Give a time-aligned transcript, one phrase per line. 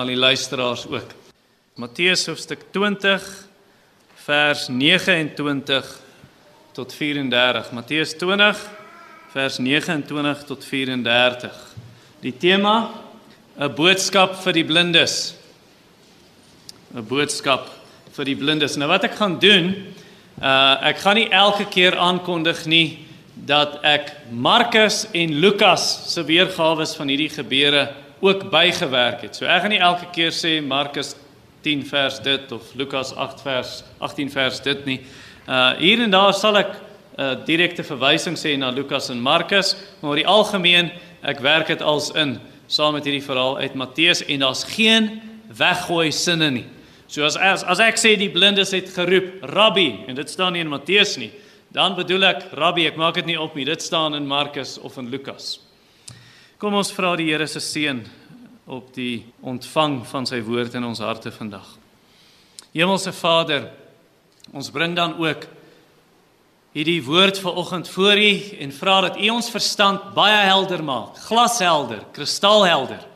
[0.00, 1.10] Aan die luisteraars ook.
[1.76, 3.24] Matteus hoofstuk 20
[4.24, 5.90] vers 29
[6.72, 7.68] tot 34.
[7.76, 8.62] Matteus 20
[9.34, 11.58] vers 29 tot 34.
[12.24, 12.90] Die tema
[13.58, 15.34] 'n boodskap vir die blindes.
[16.94, 17.68] 'n Boodskap
[18.12, 18.76] vir die blindes.
[18.76, 19.74] Nou wat ek gaan doen,
[20.40, 26.86] uh ek gaan nie elke keer aankondig nie dat ek Markus en Lukas se weergawe
[26.86, 29.36] van hierdie gebeure ook bygewerk het.
[29.36, 31.14] So ek gaan nie elke keer sê Markus
[31.64, 35.00] 10 vers dit of Lukas 8 vers 18 vers dit nie.
[35.48, 36.72] Uh hier en daar sal ek
[37.20, 40.92] 'n uh, direkte verwysing sê na Lukas en Markus, maar oor die algemeen
[41.22, 45.20] ek werk dit als in saam met hierdie verhaal uit Matteus en daar's geen
[45.56, 46.66] weggooi sinne nie.
[47.08, 50.60] So as as, as ek sê die blindes het geroep rabbi en dit staan nie
[50.60, 51.32] in Matteus nie,
[51.72, 53.64] dan bedoel ek rabbi, ek maak dit nie op nie.
[53.64, 55.69] Dit staan in Markus of in Lukas.
[56.60, 58.02] Kom ons vra die Here se seën
[58.68, 61.64] op die ontvang van sy woord in ons harte vandag.
[62.74, 63.70] Hemelse Vader,
[64.52, 65.46] ons bring dan ook
[66.76, 68.34] hierdie woord vanoggend voor U
[68.66, 73.08] en vra dat U ons verstand baie helder maak, glashelder, kristalhelder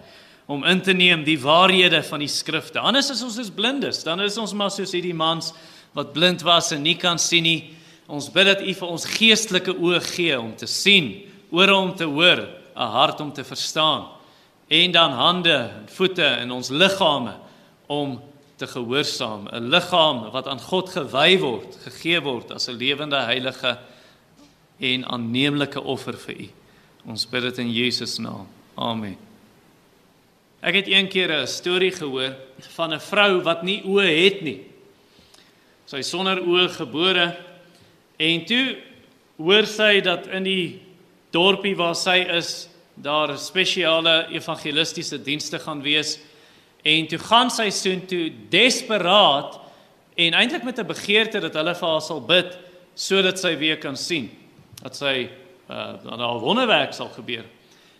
[0.48, 2.80] om in te neem die waarhede van die skrifte.
[2.80, 5.52] Anders is ons as blindes, dan is ons maar soos hierdie mans
[5.92, 7.60] wat blind was en nie kan sien nie.
[8.08, 11.18] Ons bid dat U vir ons geestelike oë gee om te sien,
[11.52, 14.08] ore om te hoor, 'n hart om te verstaan
[14.68, 17.34] en dan hande en voete in ons liggame
[17.86, 18.22] om
[18.56, 23.78] te gehoorsaam, 'n liggaam wat aan God gewy word, gegee word as 'n lewende heilige
[24.78, 26.48] en aanneemlike offer vir U.
[27.06, 28.46] Ons bid dit in Jesus naam.
[28.74, 29.16] Amen.
[30.60, 34.60] Ek het eendag 'n storie gehoor van 'n vrou wat nie oë het nie.
[35.84, 37.36] Sy sonder oë gebore
[38.16, 38.76] en toe
[39.36, 40.80] hoor sy dat in die
[41.34, 46.18] dorpie waar sy is daar spesiale evangelistiese dienste gaan wees
[46.86, 49.58] en toe gaan sy soontoe desperaat
[50.14, 52.58] en eintlik met 'n begeerte dat hulle vir haar sal bid
[52.94, 54.30] sodat sy weer kan sien
[54.82, 55.28] dat sy
[55.68, 57.44] uh dan al wonderwerk sal gebeur.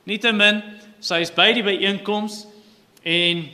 [0.05, 0.62] Nietemin,
[1.00, 2.47] sy is by die byeenkoms
[3.03, 3.49] en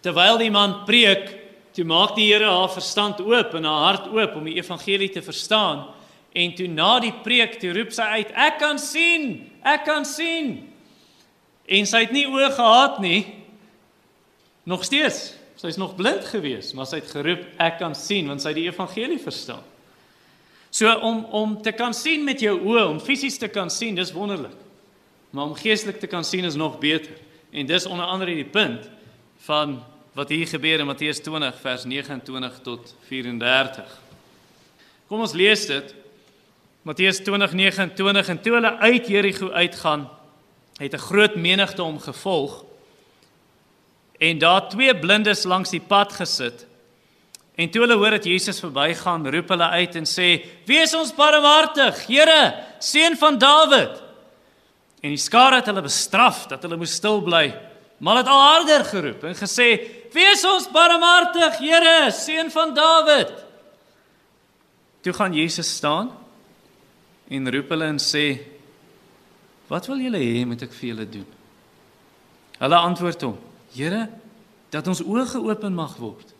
[0.00, 1.28] terwyl die man preek,
[1.76, 5.22] toe maak die Here haar verstand oop en haar hart oop om die evangelie te
[5.22, 5.86] verstaan
[6.38, 9.32] en toe na die preek toe roep sy uit ek kan sien
[9.68, 10.54] ek kan sien.
[11.68, 13.18] En sy het nie oë gehad nie.
[14.68, 15.34] Nog steeds.
[15.58, 18.68] Sy's nog blind gewees maar sy het geroep ek kan sien want sy het die
[18.70, 19.64] evangelie verstaan.
[20.70, 24.14] So om om te kan sien met jou oë om fisies te kan sien dis
[24.14, 24.56] wonderlik.
[25.30, 27.12] Maar om geestelik te kan sien is nog beter.
[27.50, 28.88] En dis onder andere die punt
[29.44, 29.78] van
[30.14, 33.98] wat hier gebeur in Matteus 20 vers 29 tot 34
[35.08, 35.94] kom ons lees dit
[36.88, 40.08] Matteus 20:29 en toe hulle uit Jerigo uitgaan,
[40.76, 42.64] het 'n groot menigte hom gevolg.
[44.18, 46.66] En daar twee blindes langs die pad gesit.
[47.54, 52.06] En toe hulle hoor dat Jesus verbygaan, roep hulle uit en sê: "Wees ons barmhartig,
[52.06, 54.02] Here, seun van Dawid."
[55.00, 57.54] En die skare het hulle bestraf dat hulle moes stil bly,
[57.98, 59.80] maar het al harder geroep en gesê:
[60.12, 63.32] "Wees ons barmhartig, Here, seun van Dawid."
[65.00, 66.26] Toe gaan Jesus staan
[67.28, 68.24] en roep hulle en sê
[69.68, 71.28] wat wil julle hê moet ek vir julle doen?
[72.58, 73.36] Hulle antwoord hom
[73.74, 74.06] Here
[74.72, 76.32] dat ons oë geopen mag word.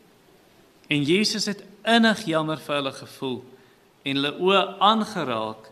[0.88, 3.38] En Jesus het innig jammer vir hulle gevoel
[4.08, 5.68] en hulle oë aangeraak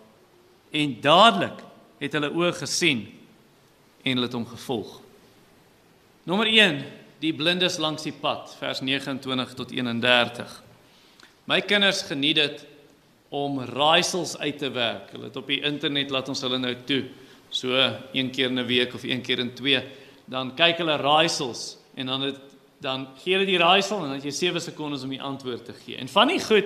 [0.76, 1.62] en dadelik
[2.02, 3.06] het hulle oë gesien
[4.04, 4.98] en hulle het hom gevolg.
[6.28, 6.82] Nommer 1
[7.22, 10.50] die blindes langs die pad vers 29 tot 31.
[11.48, 12.64] My kinders geniet dit
[13.28, 15.10] om raaisels uit te werk.
[15.10, 17.04] Hulle het op die internet laat ons hulle nou toe.
[17.50, 17.74] So
[18.12, 19.82] een keer in 'n week of een keer in 2,
[20.24, 22.40] dan kyk hulle raaisels en dan het
[22.78, 25.72] dan gee hulle die raaisel en dan het jy 7 sekondes om die antwoord te
[25.72, 25.96] gee.
[25.96, 26.64] En van die goed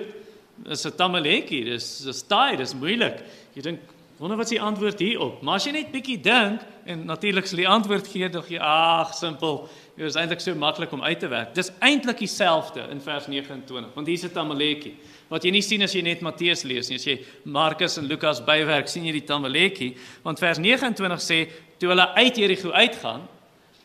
[0.65, 3.23] is 'n tamaletjie, dis dis taai, dis moeilik.
[3.53, 3.79] Jy dink,
[4.21, 5.39] wonder wat is die antwoord hierop?
[5.41, 9.15] Maar as jy net bietjie dink en natuurlik sal die antwoord gee, dog jy, ag,
[9.17, 9.63] simpel.
[9.95, 11.55] Dit is eintlik so maklik om uit te werk.
[11.57, 14.93] Dis eintlik dieselfde in vers 29, want hier's 'n tamaletjie.
[15.27, 18.41] Wat jy nie sien as jy net Matteus lees nie, as jy Markus en Lukas
[18.45, 23.27] bywerk, sien jy die tamaletjie, want vers 29 sê toe hulle uit Jerigo uitgaan,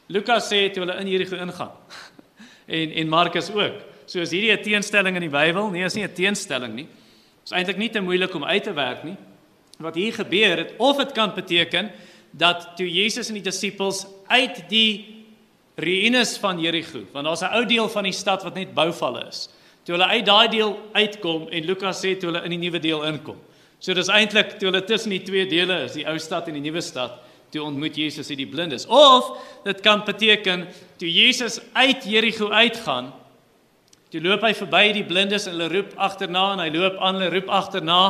[0.09, 1.73] Lukas sê toe hulle in Jerigo ingaan.
[2.67, 3.81] en en Markus ook.
[4.07, 5.71] So is hierdie 'n teenstelling in die Bybel?
[5.71, 6.87] Nee, is nie 'n teenstelling nie.
[6.87, 9.17] Dit is eintlik nie te moeilik om uit te werk nie.
[9.77, 11.91] Wat hier gebeur het of dit kan beteken
[12.31, 15.17] dat toe Jesus en die disippels uit die
[15.77, 19.49] ruïnes van Jerigo, want daar's 'n ou deel van die stad wat net bouvalle is.
[19.85, 23.05] Toe hulle uit daai deel uitkom en Lukas sê toe hulle in die nuwe deel
[23.05, 23.37] inkom.
[23.79, 26.65] So dis eintlik toe hulle tussen die twee dele is, die ou stad en die
[26.65, 27.21] nuwe stad,
[27.51, 28.87] toe ontmoet Jesus hierdie blindes.
[28.87, 29.31] Of
[29.65, 30.67] dit kan beteken
[30.99, 33.13] toe Jesus uit Jerigo uitgaan,
[34.11, 37.31] toe loop hy verby die blindes en hulle roep agterna en hy loop aan, hulle
[37.31, 38.01] roep agterna.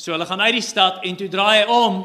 [0.00, 1.96] So hulle gaan uit die stad en toe draai hy om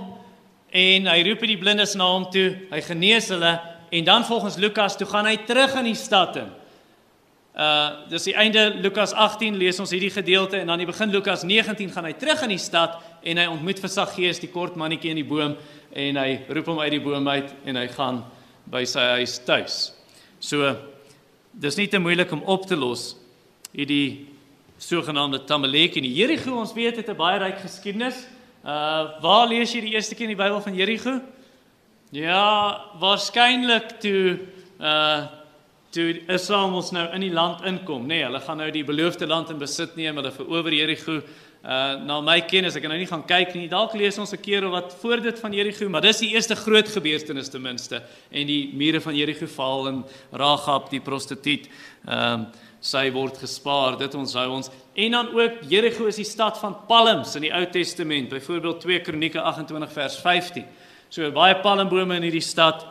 [0.75, 2.50] en hy roep die blindes na hom toe.
[2.68, 3.53] Hy genees hulle
[3.95, 6.50] en dan volgens Lukas toe gaan hy terug in die stad in.
[7.56, 11.47] Uh dis die einde Lukas 18 lees ons hierdie gedeelte en dan die begin Lukas
[11.47, 15.15] 19 gaan hy terug in die stad en hy ontmoet vir Saggeus die kort mannetjie
[15.15, 15.56] in die boom
[15.95, 18.25] en hy roep hom uit die boom uit en hy gaan
[18.68, 19.80] by sy huis tuis.
[20.44, 20.75] So
[21.56, 23.13] dis nie te moeilik om op te los
[23.71, 24.34] hierdie
[24.77, 28.27] sogenaamde Tamalek die Jerigo ons weet het 'n baie ryk geskiedenis.
[28.63, 31.22] Uh waar lees jy die eerste keer in die Bybel van Jerigo?
[32.12, 34.39] Ja, waarskynlik toe
[34.80, 35.27] uh
[35.95, 39.27] toe Israel ons nou in die land inkom, nê, nee, hulle gaan nou die beloofde
[39.27, 41.22] land in besit neem, hulle verower Jerigo.
[41.63, 43.69] Uh na my kennis, ek kan nou nie gaan kyk nie.
[43.72, 46.56] Dalk lees ons 'n keer of wat voor dit van Jerigo, maar dis die eerste
[46.56, 51.69] groot gebeurtenis ten minste en die mure van Jerigo val en Rahab die prostituut
[52.06, 52.48] ehm um,
[52.85, 53.97] sy word gespaar.
[53.97, 54.69] Dit onthou ons.
[54.93, 59.01] En dan ook Jerigo is die stad van palms in die Ou Testament, byvoorbeeld 2
[59.07, 60.67] Kronieke 28 vers 15.
[61.09, 62.85] So baie palmbome in hierdie stad.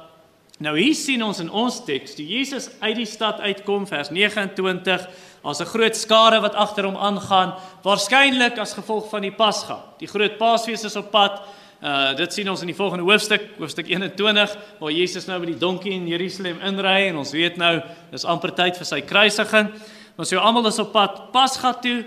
[0.63, 5.07] Nou hier sien ons in ons teks, toe Jesus uit die stad uitkom vers 29,
[5.43, 9.83] daar's 'n groot skare wat agter hom aangaan, waarskynlik as gevolg van die Pasga.
[9.99, 11.43] Die groot Paasfees is op pad.
[11.85, 15.61] Uh dit sien ons in die volgende hoofstuk, hoofstuk 21, waar Jesus nou met die
[15.61, 17.75] donkie in Jerusalem inry en ons weet nou
[18.09, 19.69] dis amper tyd vir sy kruisiging.
[20.17, 21.99] Ons sê almal is op pad Pasga toe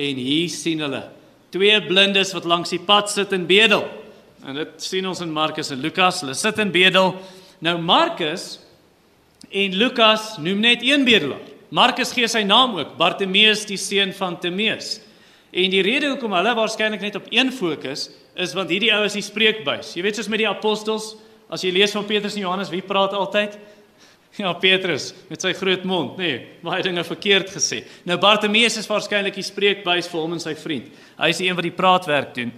[0.00, 1.02] en hier sien hulle
[1.52, 3.84] twee blindes wat langs die pad sit en bedel.
[4.48, 7.12] En dit sien ons in Markus en Lukas, hulle sit in bedel.
[7.60, 8.46] Nou Markus
[9.50, 11.44] en Lukas noem net een bedelaar.
[11.68, 15.02] Markus gee sy naam ook, Bartimeus die seun van Timeus.
[15.52, 19.16] En die rede hoekom hulle waarskynlik net op een fokus is want hierdie ou is
[19.18, 19.96] die spreekbuis.
[19.96, 21.16] Jy weet soos met die apostels,
[21.50, 23.58] as jy lees van Petrus en Johannes, wie praat altyd?
[24.38, 27.80] Ja, Petrus met sy groot mond, nê, nee, baie dinge verkeerd gesê.
[28.06, 30.92] Nou Bartimeus is waarskynlik die spreekbuis vir hom en sy vriend.
[31.18, 32.52] Hy is die een wat die praatwerk doen.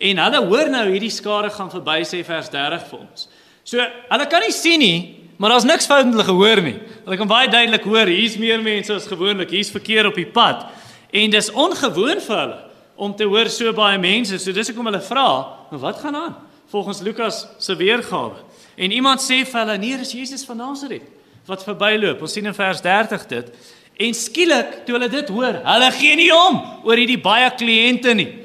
[0.00, 3.26] En hulle hoor nou hierdie skare gaan verby sê vers 30 vir ons.
[3.68, 4.98] So, hulle kan nie sien nie,
[5.36, 6.76] maar daar's niks fout met hulle gehoor nie.
[7.02, 10.70] Hulle kan baie duidelik hoor hier's meer mense as gewoonlik, hier's verkeer op die pad.
[11.12, 12.65] En dis ongewoon vir hulle
[12.96, 14.38] om te hoor so baie mense.
[14.38, 15.28] So dis hoekom hulle vra,
[15.70, 16.36] "Maar wat gaan aan?"
[16.68, 18.36] Volgens Lukas se weergawe.
[18.76, 21.02] En iemand sê vir hulle, "Nee, dis Jesus van Nasaret
[21.46, 23.50] wat verbyloop." Ons sien in vers 30 dit.
[23.96, 28.28] En skielik, toe hulle dit hoor, hulle gee nie om oor hierdie baie kliënte nie.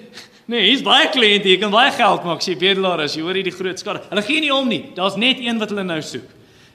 [0.51, 3.15] Nee, hier's baie kliënte, jy kan baie geld maak as jy bedelaar is.
[3.15, 4.01] Jy hoor hierdie groot skare.
[4.09, 4.91] Hulle gee nie om nie.
[4.95, 6.27] Daar's net een wat hulle nou soek.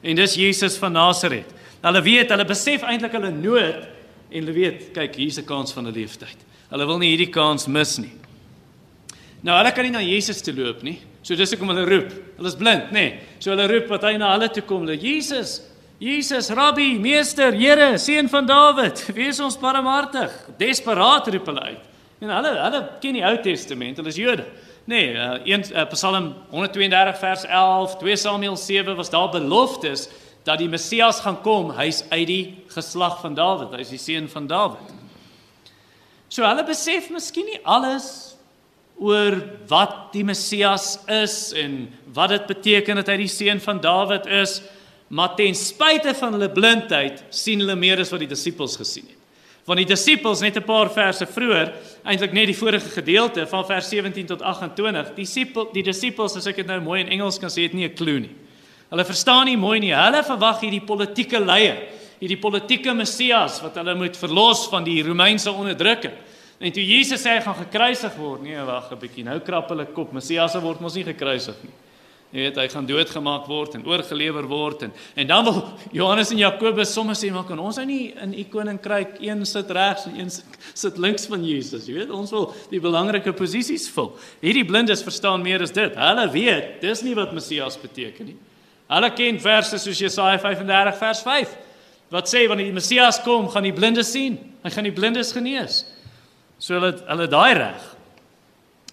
[0.02, 1.44] En dis Jesus van Nasaret.
[1.82, 3.84] Hulle weet, hulle besef eintlik hulle nood
[4.30, 6.38] en hulle weet, kyk, hier's 'n kans van 'n leeftyd.
[6.70, 8.12] Hulle wil nie hierdie kans mis nie.
[9.46, 10.98] Nou, hulle kan nie na Jesus toe loop nie.
[11.26, 12.12] So dis hoekom hulle roep.
[12.38, 13.06] Hulle is blind, nê?
[13.06, 13.40] Nee.
[13.42, 14.84] So hulle roep wat hy na hulle toe kom.
[14.86, 15.60] Hulle Jesus,
[16.02, 20.34] Jesus, Rabbi, Meester, Here, seun van Dawid, wees ons barmhartig.
[20.60, 21.92] Desperaat roep hulle uit.
[22.20, 24.46] En hulle hulle ken die Ou Testament, hulle is Jode.
[24.86, 30.06] Nee, uh, een uh, Psalm 132 vers 11, 2 Samuel 7 was daar beloftes
[30.46, 31.72] dat die Messias gaan kom.
[31.74, 33.74] Hy's uit die geslag van Dawid.
[33.80, 34.94] Hy's die seun van Dawid.
[36.28, 38.36] So hulle besef miskien nie alles
[38.98, 39.36] oor
[39.68, 44.62] wat die Messias is en wat dit beteken dat hy die seun van Dawid is,
[45.08, 49.16] maar ten spyte van hulle blindheid sien hulle meer as wat die disippels gesien het
[49.66, 51.72] van die disippels net 'n paar verse vroeër,
[52.04, 55.14] eintlik net die vorige gedeelte van vers 17 tot 28.
[55.14, 57.84] Die disipel die disippels as ek dit nou mooi in Engels kan sê, het nie
[57.84, 58.30] 'n klou nie.
[58.90, 59.92] Hulle verstaan nie mooi nie.
[59.92, 61.76] Hulle verwag hierdie politieke leier,
[62.20, 66.14] hierdie politieke Messias wat hulle moet verlos van die Romeinse onderdrukking.
[66.58, 69.24] En toe Jesus sê hy gaan gekruisig word, nee, wag 'n bietjie.
[69.24, 70.12] Nou krap hulle kop.
[70.12, 71.72] Messias word mos nie gekruisig nie.
[72.34, 75.60] Jy weet hy gaan doodgemaak word en oorgelewer word en en dan wil
[75.94, 79.70] Johannes en Jakobus sommer sê maar kan ons nou nie in u koninkryk een sit
[79.70, 80.32] regs en een
[80.74, 81.86] sit links van Jesus.
[81.86, 84.10] Jy weet ons wil die belangrike posisies vul.
[84.42, 85.94] Hierdie blindes verstaan meer as dit.
[85.94, 88.36] Hulle weet dis nie wat Messias beteken nie.
[88.90, 91.56] Hulle ken verse soos Jesaja 35 vers 5
[92.10, 94.38] wat sê wanneer die Messias kom, gaan die blindes sien.
[94.62, 95.84] Hy gaan die blindes genees.
[96.58, 97.88] So hulle hulle daai reg.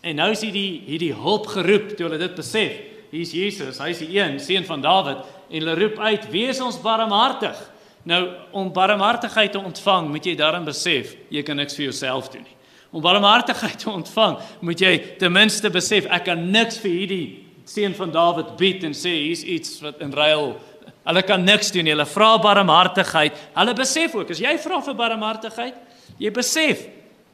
[0.03, 2.81] En nou is hierdie hierdie hulp geroep toe hulle dit besef
[3.13, 7.57] hier's Jesus, hy's die een, seun van Dawid en hulle roep uit, "Wees ons barmhartig."
[8.03, 12.41] Nou om barmhartigheid te ontvang, moet jy daarin besef, jy kan niks vir jouself doen
[12.43, 12.57] nie.
[12.91, 17.93] Om barmhartigheid te ontvang, moet jy ten minste besef ek kan niks vir hierdie seun
[17.93, 20.59] van Dawid bied en sê hier's iets wat in ruil
[21.03, 21.91] Hulle kan niks doen nie.
[21.91, 23.39] Hulle vra barmhartigheid.
[23.57, 25.79] Hulle besef ook as jy vra vir barmhartigheid,
[26.19, 26.85] jy besef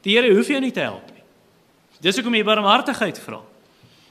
[0.02, 1.22] die Here hoef jou nie te help nie.
[2.02, 3.42] Dis hoekom jy barmhartigheid vra.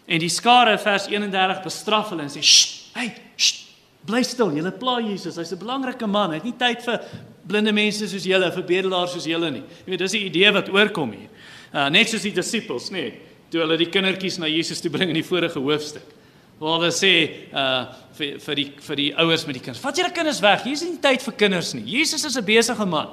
[0.09, 3.67] En die skare vers 31 bestraf hulle en sê: "Sst, hey, sst,
[4.05, 4.53] bly stil.
[4.55, 5.37] Julle pla Jesus.
[5.37, 6.31] Hy's 'n belangrike man.
[6.31, 7.01] Hy het nie tyd vir
[7.45, 10.69] blinde mense soos julle, vir bedelaars soos julle nie." Jy weet, dis die idee wat
[10.69, 11.29] oorkom hier.
[11.73, 13.13] Uh net soos die disippels, nê, nee,
[13.51, 16.18] toe hulle die kindertjies na Jesus toe bring in die vorige hoofstuk.
[16.59, 17.13] Waar hulle sê
[17.53, 17.87] uh
[18.19, 20.63] vir vir die vir die ouers met die kinders: "Vat julle kinders weg.
[20.63, 21.85] Hier is nie tyd vir kinders nie.
[21.87, 23.07] Jesus is 'n besige man."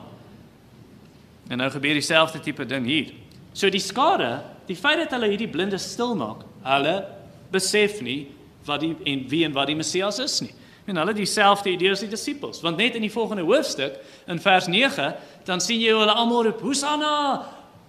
[1.48, 3.12] En nou gebeur dieselfde tipe ding hier.
[3.52, 7.04] So die skare, die feit dat hulle hierdie blinde stil maak, hulle
[7.52, 8.26] besef nie
[8.66, 10.52] wat die en wie en wat die Messias is nie.
[10.86, 13.96] En hulle dieselfde idee as die disippels, want net in die volgende hoofstuk
[14.30, 17.46] in vers 9, dan sien jy hulle almal roep: "Hosanna!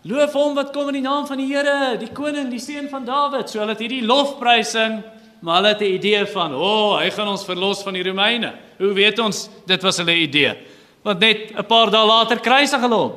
[0.08, 3.06] Loof hom wat kom in die naam van die Here, die koning, die seun van
[3.06, 5.04] Dawid." So hulle het hierdie lofprysing,
[5.42, 8.54] maar hulle het 'n idee van: "O, oh, hy gaan ons verlos van die Romeine."
[8.78, 10.58] Hoe weet ons dit was hulle idee?
[11.04, 13.14] Want net 'n paar dae later kruisig hulle hom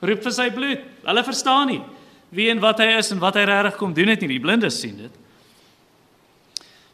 [0.00, 0.82] roep vir sy bloed.
[1.04, 1.80] Hulle verstaan nie
[2.34, 4.34] wie en wat hy is en wat hy regtig kom doen het nie.
[4.34, 5.14] Die blindes sien dit.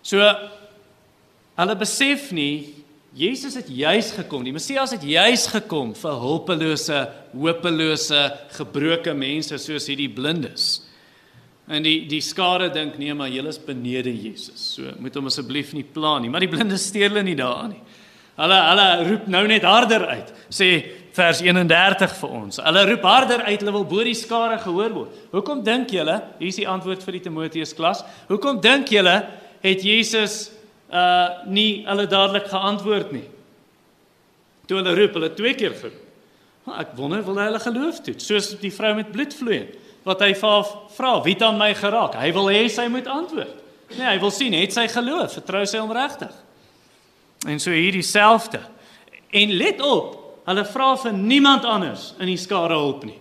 [0.05, 0.23] So
[1.59, 4.43] hulle besef nie Jesus het juis gekom.
[4.43, 8.23] Die Messias het juis gekom vir hulpelose, hopelose,
[8.57, 10.84] gebroke mense soos hierdie blindes.
[11.69, 14.75] En die die skare dink nee maar julle is benede Jesus.
[14.77, 17.81] So moet hom asseblief nie pla nie, maar die blindes steur hulle nie daaraan nie.
[18.35, 20.33] Hulle hulle roep nou net harder uit.
[20.53, 20.69] Sê
[21.15, 22.59] vers 31 vir ons.
[22.67, 25.21] Hulle roep harder uit, hulle wil bo die skare gehoor word.
[25.33, 26.19] Hoekom dink julle?
[26.41, 28.03] Hier is die antwoord vir die Timoteus klas.
[28.29, 29.21] Hoekom dink julle
[29.65, 30.51] het Jesus
[30.93, 33.25] uh nie hulle dadelik geantwoord nie?
[34.69, 36.03] Toe hulle roep, hulle twee keer geroep.
[36.65, 39.63] Maar ek wonder wil hy hulle geloof toe, soos die vrou met bloedvloei
[40.05, 42.19] wat hy vir haar vra, wie het aan my geraak?
[42.21, 43.63] Hy wil hê sy moet antwoord.
[43.95, 46.33] Nee, hy wil sien het sy geloof, vertrou sy hom regtig.
[47.49, 48.61] En so hier dieselfde.
[49.35, 50.17] En let op,
[50.49, 53.19] hulle vra vir niemand anders in die skare hulp nie.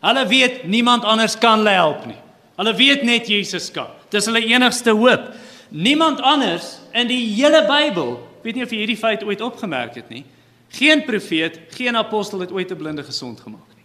[0.00, 2.18] Hulle weet niemand anders kan hulle help nie.
[2.60, 3.92] Hulle weet net Jesus kan.
[4.12, 5.30] Dis hulle enigste hoop.
[5.70, 10.08] Niemand anders in die hele Bybel, weet nie of jy hierdie feit ooit opgemerk het
[10.12, 10.24] nie.
[10.70, 13.84] Geen profeet, geen apostel het ooit 'n blinde gesond gemaak nie.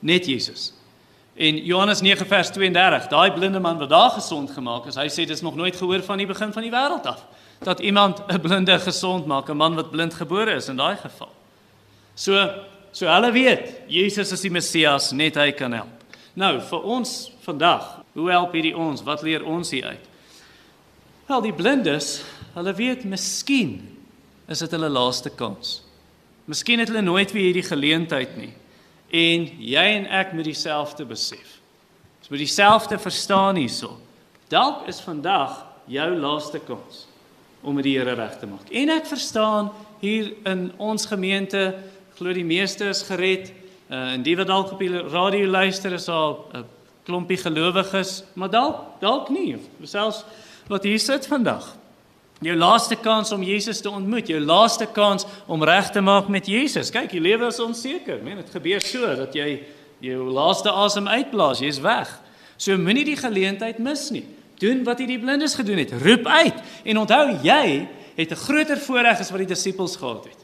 [0.00, 0.72] Net Jesus.
[1.34, 5.24] En Johannes 9 vers 32, daai blinde man wat daar gesond gemaak is, hy sê
[5.26, 7.24] dis nog nooit gehoor van die begin van die wêreld af
[7.64, 11.32] dat iemand 'n blinde gesond maak, 'n man wat blind gebore is in daai geval.
[12.14, 12.50] So
[12.92, 16.04] so hulle weet Jesus is die Messias, net hy kan help.
[16.34, 19.02] Nou vir ons vandag, hoe help hierdie ons?
[19.02, 20.08] Wat leer ons hier uit?
[21.26, 22.22] Wel die blindes,
[22.54, 23.98] hulle weet miskien
[24.48, 25.82] is dit hulle laaste kans.
[26.44, 28.52] Miskien het hulle nooit weer hierdie geleentheid nie.
[29.14, 31.58] En jy en ek moet dieselfde besef.
[32.18, 33.92] Ons moet dieselfde verstaan hierso.
[34.50, 37.04] Dalk is vandag jou laaste kans
[37.62, 38.68] om met die Here reg te maak.
[38.74, 39.70] En ek verstaan
[40.02, 41.62] hier in ons gemeente
[42.18, 43.52] glo die meeste is gered.
[43.88, 46.64] Uh en die wat dalk op die radio luister is al 'n
[47.04, 49.56] klompie gelowiges, maar dalk dalk nie.
[49.82, 50.24] Selfs
[50.68, 51.76] wat hier sit vandag.
[52.44, 56.46] Jou laaste kans om Jesus te ontmoet, jou laaste kans om reg te maak met
[56.50, 56.90] Jesus.
[56.92, 58.20] Kyk, die lewe is onseker.
[58.22, 59.62] Meen, dit gebeur so dat jy
[60.04, 62.10] jou laaste asem uitblaas, jy's weg.
[62.60, 64.26] So moenie die geleentheid mis nie
[64.62, 65.92] doen wat hierdie blindes gedoen het.
[66.02, 70.40] Roep uit en onthou jy het 'n groter voorreg as wat die disippels gehad het.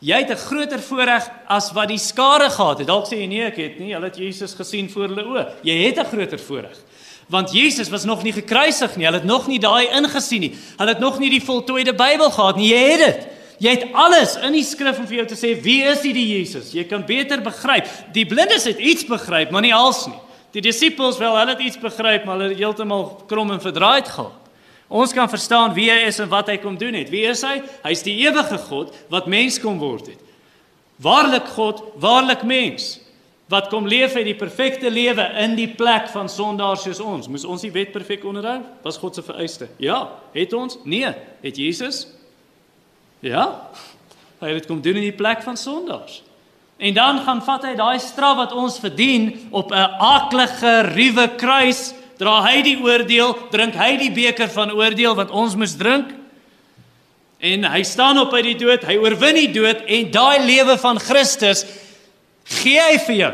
[0.00, 2.86] Jy het 'n groter voorreg as wat die skare gehad het.
[2.86, 3.92] Dalk sê jy nee, ek het nie.
[3.92, 5.52] Hulle het Jesus gesien voor hulle oë.
[5.62, 6.78] Jy het 'n groter voorreg.
[7.32, 9.06] Want Jesus was nog nie gekruisig nie.
[9.08, 10.50] Hulle het nog nie daai ingesien nie.
[10.76, 12.68] Hulle het nog nie die voltooide Bybel gehad nie.
[12.74, 13.30] Jy het dit.
[13.62, 16.26] Jy het alles in die skrif om vir jou te sê wie is die, die
[16.34, 16.72] Jesus?
[16.74, 17.88] Jy kan beter begryp.
[18.12, 20.18] Die blindes het iets begryp, maar nie alles nie.
[20.52, 24.50] Die disippels wel, hulle het iets begryp, maar hulle het heeltemal krom en verdraaid gehad.
[24.92, 27.08] Ons kan verstaan wie hy is en wat hy kom doen het.
[27.08, 27.62] Wie is hy?
[27.86, 30.20] Hy's die ewige God wat mens kom word het.
[31.00, 32.98] Waarlik God, waarlik mens
[33.50, 37.28] wat kom leef uit die perfekte lewe in die plek van sondaars soos ons.
[37.28, 38.60] Moes ons die wet perfek onderhou?
[38.84, 39.68] Was God se vereiste?
[39.82, 40.78] Ja, het ons?
[40.84, 41.10] Nee,
[41.42, 42.06] het Jesus?
[43.20, 43.68] Ja.
[44.42, 46.22] Hy het kom doen in die plek van sondaars.
[46.82, 51.94] En dan gaan vat hy daai straf wat ons verdien op 'n aaklige ruwe kruis,
[52.18, 56.10] dra hy die oordeel, drink hy die beker van oordeel wat ons moes drink.
[57.38, 60.98] En hy staan op uit die dood, hy oorwin die dood en daai lewe van
[60.98, 61.64] Christus
[62.44, 63.32] gee hy vir jou.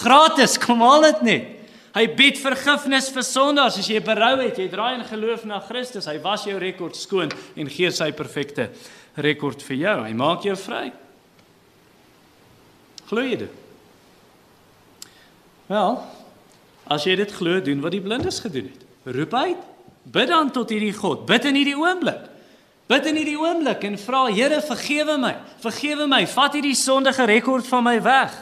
[0.00, 1.48] Gratis, kom al dit net.
[1.90, 6.06] Hy bied vergifnis vir sondaars as jy berou het, jy draai in geloof na Christus.
[6.06, 8.68] Hy was jou rekord skoon en gee sy perfekte
[9.18, 9.96] rekord vir jou.
[10.06, 10.84] Hy maak jou vry.
[13.10, 13.56] Glo jy dit?
[15.70, 15.98] Wel,
[16.90, 18.86] as jy dit glo, doen wat die blindes gedoen het.
[19.10, 19.66] Roep uit.
[20.10, 21.26] Bid dan tot hierdie God.
[21.26, 22.22] Bid in hierdie oomblik.
[22.90, 25.34] Bid in hierdie oomblik en vra Here, vergewe my.
[25.62, 26.24] Vergewe my.
[26.30, 28.34] Vat hierdie sondige rekord van my weg.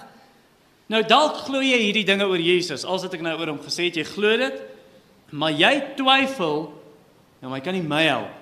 [0.88, 2.84] Nou dalk glo jy hierdie dinge oor Jesus.
[2.88, 4.60] Als dit ek nou oor hom gesê het, jy glo dit.
[5.36, 6.62] Maar jy twyfel,
[7.42, 8.34] nou my kan nie my help.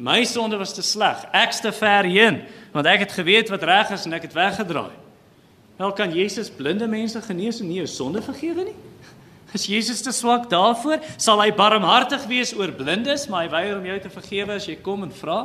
[0.00, 1.20] My sonde was te sleg.
[1.36, 2.40] Ek's te ver heen,
[2.72, 4.94] want ek het geweet wat reg is en ek het weggedraai.
[5.76, 8.78] Wel kan Jesus blinde mense genees en nie jou sonde vergewe nie?
[9.52, 11.02] Is Jesus te swak daarvoor?
[11.20, 14.78] Sal hy barmhartig wees oor blindes, maar hy weier om jou te vergewe as jy
[14.80, 15.42] kom en vra?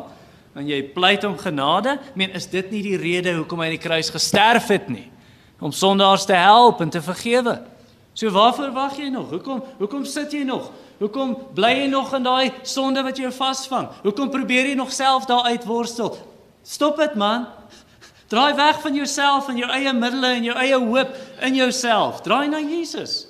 [0.56, 1.98] En jy pleit om genade?
[2.16, 5.10] Meen, is dit nie die rede hoekom hy aan die kruis gesterf het nie?
[5.60, 7.62] Om sondaars te help en te vergewe.
[8.14, 9.30] So waarvoor wag jy nog?
[9.30, 10.72] Hoekom hoekom sit jy nog?
[10.98, 13.88] Hoekom bly jy nog in daai sonde wat jou vasvang?
[14.02, 16.18] Hoekom probeer jy nog self daar uitworstel?
[16.66, 17.46] Stop dit man.
[18.28, 21.14] Draai weg van jouself en jou eie middele en jou eie hoop
[21.46, 22.22] in jouself.
[22.26, 23.28] Draai na Jesus.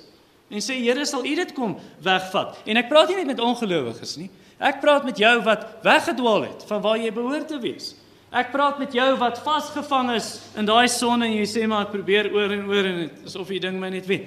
[0.48, 2.56] En sê Here, sal U dit kom wegvat?
[2.64, 4.30] En ek praat nie net met ongelowiges nie.
[4.58, 7.92] Ek praat met jou wat weggedwaal het van waar jy behoort te wees.
[8.28, 11.94] Ek praat met jou wat vasgevang is in daai sonde en jy sê maar ek
[11.94, 14.26] probeer oor en oor en asof jy ding my net weet.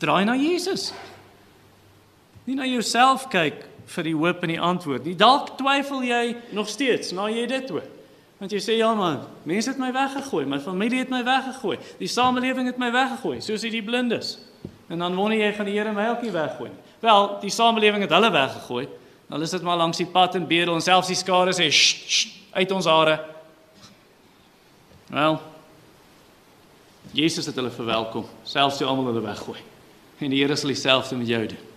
[0.00, 0.90] Draai na Jesus.
[2.48, 5.16] Nie na jouself kyk vir die hoop en die antwoord nie.
[5.18, 6.22] Dalk twyfel jy
[6.56, 7.84] nog steeds na jy dit hoor.
[8.40, 12.08] Want jy sê ja man, mense het my weggegooi, my familie het my weggegooi, die
[12.10, 14.32] samelewing het my weggegooi, soos hierdie blindes.
[14.90, 16.80] En dan wonder jy gaan die Here my ook nie weggooi nie.
[17.04, 18.88] Wel, die samelewing het hulle weggegooi.
[19.32, 22.26] Hulle sit maar langs die pad en bedel en selfs die skare sê sh, sh,
[22.58, 23.20] uit ons hare.
[25.12, 25.36] Wel,
[27.12, 29.58] Jesus het hulle verwelkom, selfs toe almal hulle weggooi.
[30.22, 31.70] En die Here sal dieselfde met jou doen.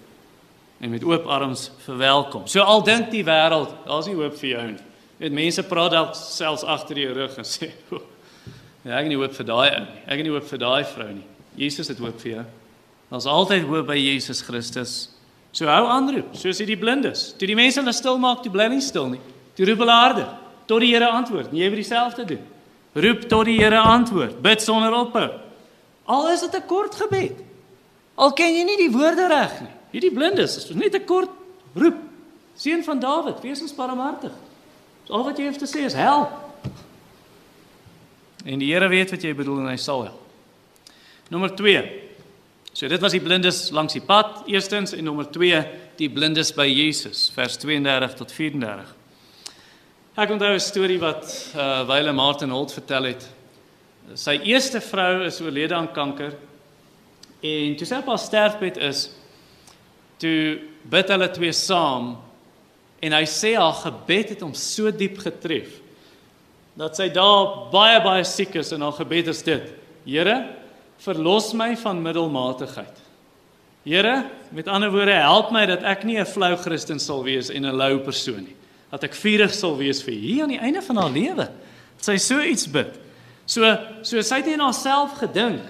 [0.80, 2.46] En met oop arms verwelkom.
[2.48, 4.84] So al dink die wêreld, daar's nie hoop vir jou nie.
[5.20, 8.00] Weet mense praat dalk selfs agter jou rug en sê, "O,
[8.86, 10.00] ja, ek het nie hoop vir daai ou nie.
[10.06, 11.28] Ek het nie hoop vir daai vrou nie.
[11.56, 12.46] Jesus het hoop vir jou.
[13.12, 15.10] Daar's altyd hoop by Jesus Christus.
[15.52, 17.34] So hou aanroep, soos hierdie blindes.
[17.40, 19.22] Toe die mense hulle stil maak, toe bly hulle stil nie.
[19.56, 20.28] Toe roep hulle harder
[20.68, 21.52] tot die Here antwoord.
[21.52, 22.44] Nie jy moet dieselfde doen.
[22.96, 24.40] Roep tot die Here antwoord.
[24.42, 25.28] Bid sonder ophou.
[26.06, 27.44] Al is dit 'n kort gebed.
[28.16, 29.76] Al ken jy nie die woorde reg nie.
[29.92, 31.30] Hierdie blindes, is net 'n kort
[31.74, 31.96] roep.
[32.56, 34.32] Seun van Dawid, wees ons barmhartig.
[35.10, 36.32] Al wat jy hoef te sê is help.
[38.46, 40.22] En die Here weet wat jy bedoel en hy sal help.
[41.30, 42.02] Nommer 2.
[42.74, 46.68] So dit was die blindes langs die pad, eerstens en nommer 2, die blindes by
[46.68, 48.96] Jesus, vers 32 tot 34.
[50.16, 53.30] Ek onthou 'n storie wat uh Wyle Martin Holt vertel het.
[54.14, 56.34] Sy eerste vrou is oorlede aan kanker
[57.42, 59.10] en toe sy op haar sterfbed is,
[60.18, 62.18] toe bid hulle twee saam
[63.06, 65.82] En hy sê haar gebed het hom so diep getref
[66.76, 69.70] dat sy daar baie baie siek is en haar gebed is dit:
[70.04, 70.34] Here,
[71.00, 72.98] verlos my van middelmatigheid.
[73.86, 77.66] Here, met ander woorde, help my dat ek nie 'n flou Christen sal wees en
[77.66, 78.56] 'n lou persoon nie.
[78.92, 81.48] Dat ek vurig sal wees vir hier aan die einde van haar lewe.
[82.02, 82.94] Sy so iets bid.
[83.46, 83.66] So
[84.06, 85.64] so sy het nie aan haarself gedink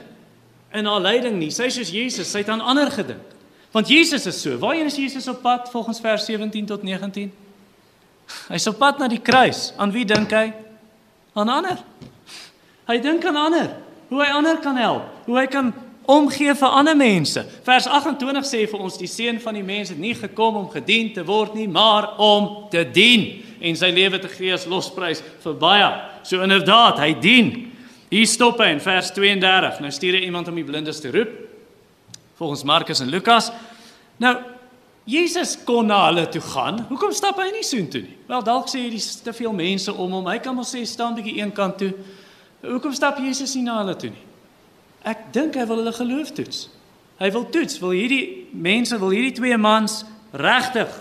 [0.76, 1.52] in haar lyding nie.
[1.54, 3.34] Sy soos Jesus, sy het aan ander gedink.
[3.76, 4.58] Want Jesus is so.
[4.60, 7.32] Waarheen is Jesus op pad volgens vers 17 tot 19?
[8.48, 9.74] Hy's op pad na die kruis.
[9.78, 10.54] Aan wie dink hy?
[11.36, 11.82] Aan ander.
[12.88, 13.74] Hy dink aan ander.
[14.08, 15.10] Hoe hy ander kan help.
[15.26, 15.74] Hoe hy kan
[16.12, 17.42] omgee vir ander mense.
[17.66, 21.14] Vers 28 sê vir ons die seun van die mens het nie gekom om gedien
[21.14, 25.56] te word nie, maar om te dien en sy lewe te gee as losprys vir
[25.62, 25.88] baie.
[26.24, 27.54] So inderdaad, hy dien.
[28.12, 29.80] Hier stop hy in vers 32.
[29.82, 31.42] Nou stuur hy iemand om die blindes te roep
[32.36, 33.50] volgens Markus en Lukas.
[34.22, 34.36] Nou
[35.06, 36.80] Jesus kon na hulle toe gaan.
[36.90, 38.16] Hoekom stap hy nie soontoe nie?
[38.26, 40.30] Wel dalk sê dis te veel mense om hom.
[40.32, 41.92] Hy kan mos sê staan bietjie een kant toe.
[42.66, 44.25] Hoekom stap Jesus nie na hulle toe nie?
[45.06, 46.70] Ek dink hy wil hulle geloof toets.
[47.22, 50.92] Hy wil toets, wil hierdie mense, wil hierdie twee mans regtig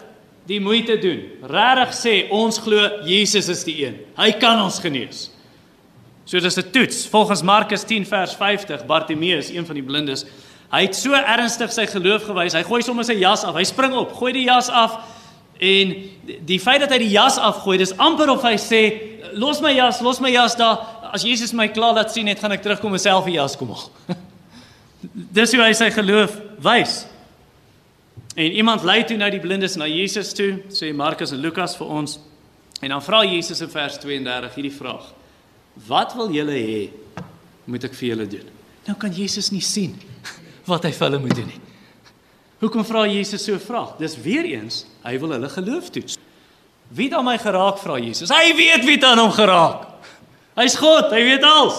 [0.46, 1.24] die moeite doen.
[1.50, 3.96] Regtig sê ons glo Jesus is die een.
[4.16, 5.30] Hy kan ons genees.
[6.24, 7.06] So dis 'n toets.
[7.08, 10.24] Volgens Markus 10 vers 50, Bartimeus, een van die blindes,
[10.74, 12.54] Hy het so ernstig sy geloof gewys.
[12.56, 13.54] Hy gooi sommer sy jas af.
[13.54, 14.96] Hy spring op, gooi die jas af
[15.62, 15.92] en
[16.48, 18.80] die feit dat hy die jas afgooi, dis amper of hy sê,
[19.38, 20.93] "Los my jas, los my jas daar.
[21.14, 23.70] As Jesus my klaar laat sien, net gaan ek terugkom en self die jas kom
[23.70, 23.90] haal."
[25.38, 27.04] dis hoe hy sy geloof wys.
[28.34, 31.92] En iemand lei toe nou die blindes na Jesus toe, sê Markus en Lukas vir
[32.00, 32.16] ons.
[32.82, 35.06] En dan vra Jesus in vers 32 hierdie vraag:
[35.86, 37.22] "Wat wil julle hê
[37.64, 38.50] moet ek vir julle doen?"
[38.88, 39.94] Nou kan Jesus nie sien
[40.70, 41.62] wat hy vir hulle moet doen nie.
[42.60, 43.96] Hoekom vra Jesus so 'n vraag?
[43.98, 46.18] Dis weer eens, hy wil hulle geloof toets.
[46.88, 48.30] Wie het aan my geraak vra Jesus?
[48.30, 49.93] Hy weet wie het aan hom geraak.
[50.54, 51.78] Hy's God, hy weet alles.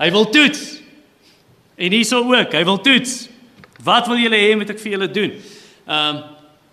[0.00, 0.80] Hy wil toets.
[1.80, 3.28] En hierso ook, hy wil toets.
[3.84, 5.40] Wat wil julle hê moet ek vir julle doen?
[5.86, 6.22] Ehm um,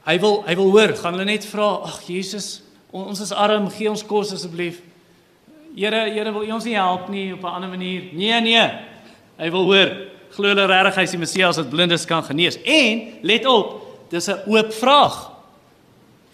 [0.07, 2.61] hy wil hy wil hoor, gaan hulle net vra, ag Jesus,
[2.95, 4.77] on, ons is arm, gee ons kos asseblief.
[5.75, 8.07] Here, Here wil U ons nie help nie op 'n ander manier?
[8.13, 8.69] Nee, nee.
[9.37, 9.91] Hy wil hoor
[10.31, 12.57] glo hulle regtig hy's die Messias wat blindes kan genees.
[12.63, 15.31] En let op, Dis 'n oop vraag.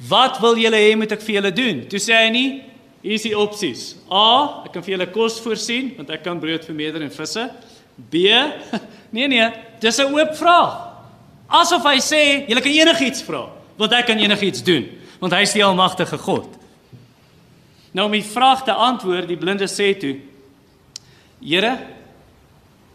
[0.08, 1.88] Wat wil julle hê moet ek vir julle doen?
[1.88, 2.64] Toe sê hy nie,
[3.04, 3.94] hier is die opsies.
[4.08, 7.44] A, ek kan vir julle kos voorsien want ek kan brood vermeerder en visse.
[8.10, 8.26] B,
[9.16, 9.50] nee nee,
[9.84, 10.90] dis 'n oop vraag.
[11.54, 13.46] Asof hy sê, julle kan enigiets vra,
[13.78, 14.88] want ek kan enigiets doen,
[15.20, 16.48] want hy is die almagtige God.
[17.94, 20.16] Nou om die vraag te antwoord, die blinde sê toe:
[21.44, 21.76] Here,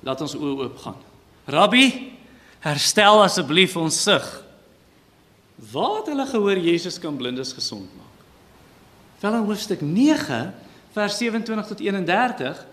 [0.02, 0.98] laat ons oë oop gaan.
[1.46, 1.84] Rabbi,
[2.64, 4.26] herstel asseblief ons sig.
[5.72, 8.07] Waar het hulle gehoor Jesus kan blindes gesond maak?
[9.20, 10.54] Wel in hoofstuk 9
[10.92, 12.66] vers 27 tot 31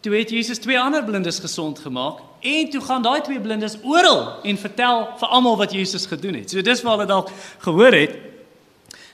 [0.00, 4.40] toe het Jesus twee ander blindes gesond gemaak en toe gaan daai twee blindes oral
[4.42, 6.50] en vertel vir almal wat Jesus gedoen het.
[6.50, 8.16] So dis waar hulle dalk gehoor het.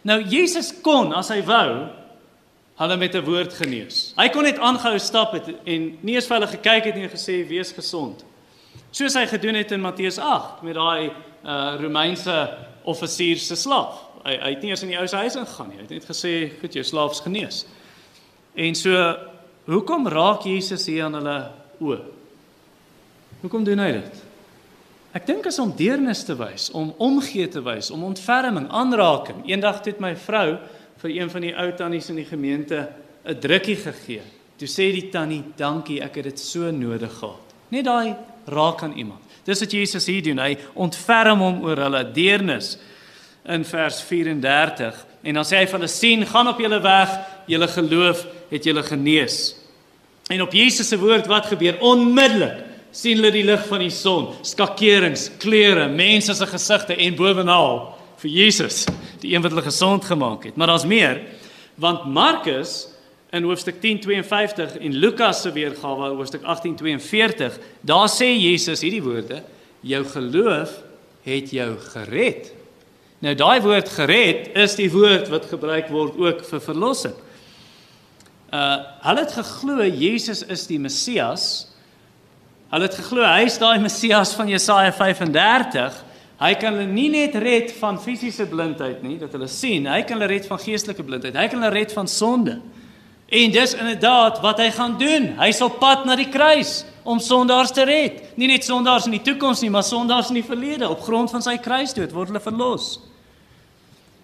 [0.06, 1.88] Nou Jesus kon as hy wou
[2.78, 4.12] hulle met 'n woord genees.
[4.16, 7.42] Hy kon net aangehou stap het en nie eens vir hulle gekyk het en gesê
[7.48, 8.24] wees gesond.
[8.90, 11.10] Soos hy gedoen het in Matteus 8 met daai
[11.44, 14.05] uh Romeinse offisier se slaaf.
[14.26, 15.76] Hy hy het nie eens in die ou se huis ingegaan nie.
[15.78, 17.66] Hy het net gesê, "Goed, jou slaaf is genees."
[18.56, 19.16] En so
[19.66, 22.00] hoekom raak Jesus hier aan hulle oë?
[23.40, 24.22] Hoekom doen hy dit?
[25.12, 29.46] Ek dink is om deernis te wys, om omgee te wys, om ontferming, aanraking.
[29.48, 30.58] Eendag het my vrou
[31.02, 32.88] vir een van die ou tannies in die gemeente
[33.24, 34.22] 'n drukkie gegee.
[34.58, 38.92] Toe sê die tannie, "Dankie, ek het dit so nodig gehad." Net daai raak aan
[38.92, 39.20] iemand.
[39.44, 40.38] Dis wat Jesus hier doen.
[40.38, 42.78] Hy ontferm hom oor hulle deernis
[43.46, 47.10] in vers 34 en dan sê hy vir hulle sien gaan op julle weg.
[47.50, 49.54] Julle geloof het julle genees.
[50.30, 51.78] En op Jesus se woord wat gebeur?
[51.82, 54.32] Onmiddellik sien hulle die lig van die son.
[54.46, 57.80] Skakerings kleure mense se gesigte en bovenal
[58.22, 58.84] vir Jesus
[59.22, 60.56] die een wat hulle gesond gemaak het.
[60.56, 61.20] Maar daar's meer
[61.76, 62.86] want Markus
[63.34, 69.42] in hoofstuk 10:52 en Lukas se weergawe hoofstuk 18:42 daar sê Jesus hierdie woorde
[69.80, 70.70] jou geloof
[71.22, 72.52] het jou gered
[73.24, 77.14] Nou daai woord gered is die woord wat gebruik word ook vir verlossing.
[78.52, 78.76] Uh
[79.06, 81.68] hulle het geglo Jesus is die Messias.
[82.72, 86.02] Hulle het geglo hy is daai Messias van Jesaja 35.
[86.36, 90.18] Hy kan hulle nie net red van fisiese blindheid nie, dat hulle sien, hy kan
[90.18, 91.38] hulle red van geestelike blindheid.
[91.38, 92.58] Hy kan hulle red van sonde.
[93.26, 95.30] En dis inderdaad wat hy gaan doen.
[95.40, 98.22] Hy's op pad na die kruis om sondaars te red.
[98.36, 100.88] Nie net sondaars in die toekoms nie, maar sondaars in die verlede.
[100.90, 102.96] Op grond van sy kruisdood word hulle verlos.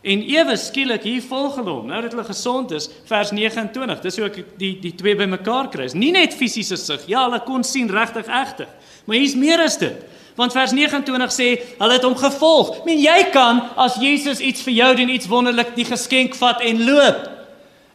[0.03, 1.87] En ewe skielik hier volg hulle hom.
[1.87, 4.01] Nou dat hulle gesond is, vers 29.
[4.03, 5.87] Dis hoe ek die die twee bymekaar kry.
[5.95, 7.07] Nie net fisiese sig.
[7.11, 8.71] Ja, hulle kon sien regtig egtig.
[9.07, 10.03] Maar hier's meer as dit.
[10.35, 12.81] Want vers 29 sê hulle het hom gevolg.
[12.89, 16.83] Men jy kan as Jesus iets vir jou doen, iets wonderlik, die geskenk vat en
[16.89, 17.29] loop.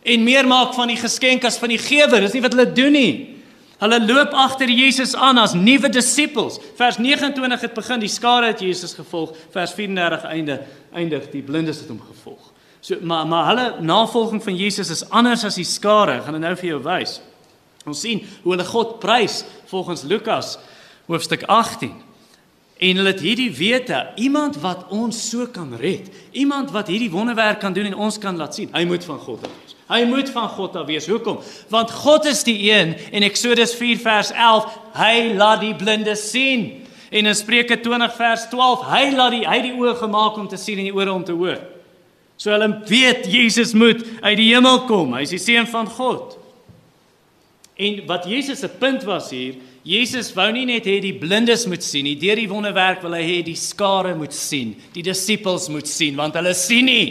[0.08, 2.24] En meer maak van die geskenk as van die gewer.
[2.24, 3.37] Dis nie wat hulle doen nie.
[3.78, 6.58] Hulle loop agter Jesus aan as nuwe disippels.
[6.80, 9.36] Vers 29 het begin die skare het Jesus gevolg.
[9.54, 10.62] Vers 34 einde
[10.98, 12.54] eindig die blindes het hom gevolg.
[12.82, 16.18] So maar maar hulle navolging van Jesus is anders as die skare.
[16.18, 17.20] Ek gaan dit nou vir jou wys.
[17.86, 20.58] Ons sien hoe hulle God prys volgens Lukas
[21.08, 21.94] hoofstuk 18.
[22.78, 27.60] En hulle het hierdie wete, iemand wat ons so kan red, iemand wat hierdie wonderwerk
[27.60, 28.70] kan doen en ons kan laat sien.
[28.74, 29.67] Hy moet van God wees.
[29.88, 31.08] Hy moet van God af wees.
[31.08, 31.40] Hoekom?
[31.72, 34.68] Want God is die een en Eksodus 4 vers 11,
[35.00, 36.68] hy laat die blindes sien.
[37.08, 40.60] En in Spreuke 20 vers 12, hy laat die hy die oë gemaak om te
[40.60, 41.62] sien en die ore om te hoor.
[42.38, 45.16] So hulle weet Jesus moet uit die hemel kom.
[45.16, 46.36] Hy is die seun van God.
[47.78, 49.56] En wat Jesus se punt was hier,
[49.88, 53.24] Jesus wou nie net hê die blindes moet sien nie, deur die wonderwerk wil hy
[53.24, 57.06] hê die skare moet sien, die disippels moet sien want hulle sien nie.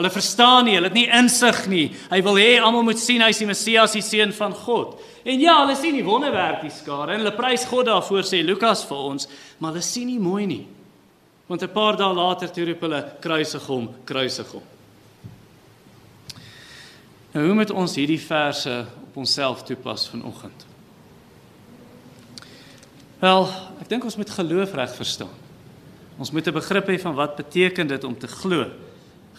[0.00, 1.86] Hulle verstaan nie, hulle het nie insig nie.
[2.08, 4.94] Hy wil hê almal moet sien hy is die Messias, die seun van God.
[5.28, 8.86] En ja, hulle sien die wonderwerk die skare en hulle prys God daarvoor sê Lukas
[8.88, 9.28] vir ons,
[9.60, 10.62] maar hulle sien nie mooi nie.
[11.50, 14.62] Want 'n paar dae later toe roep hulle kruisig hom, kruisig hom.
[17.34, 20.66] Nou hoe moet ons hierdie verse op onsself toepas vanoggend?
[23.20, 23.48] Wel,
[23.80, 25.36] ek dink ons moet geloof reg verstaan.
[26.16, 28.64] Ons moet 'n begrip hê van wat beteken dit om te glo.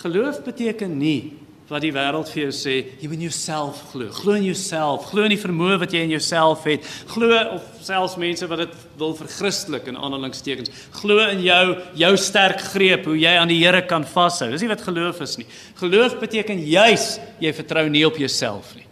[0.02, 1.34] Geloof beteken nie
[1.72, 4.10] wat die wêreld vir jou sê, jy moet jouself glo.
[4.12, 6.88] Glo in jouself, glo in die vermoë wat jy in jouself het.
[7.14, 10.74] Glo of selfs mense wat dit wil verchristelik in aanhalingstekens.
[11.00, 14.50] Glo in jou jou sterk greep hoe jy aan die Here kan vashou.
[14.52, 15.48] Dis nie wat geloof is nie.
[15.80, 17.08] Geloof beteken juis
[17.40, 18.88] jy vertrou nie op jouself nie.